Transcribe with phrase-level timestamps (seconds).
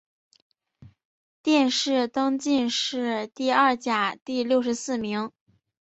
[1.43, 5.31] 殿试登进士第二甲第六十四名。